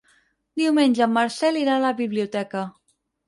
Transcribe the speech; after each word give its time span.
Diumenge 0.61 1.03
en 1.07 1.13
Marcel 1.17 1.61
irà 1.65 1.75
a 1.75 1.83
la 1.85 1.93
biblioteca. 2.01 2.65